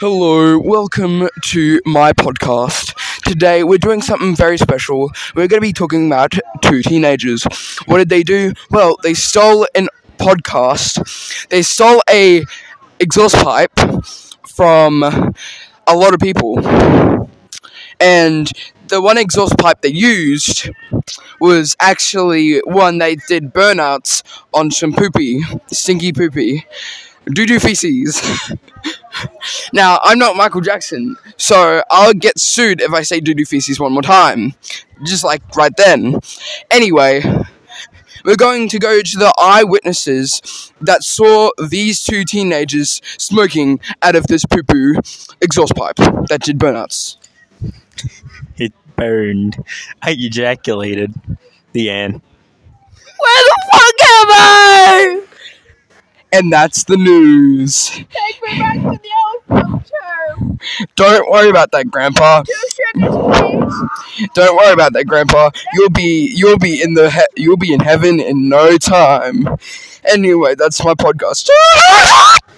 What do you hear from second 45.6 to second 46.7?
pipe that did